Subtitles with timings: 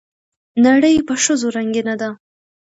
[0.65, 2.09] نړۍ په ښځو رنګينه ده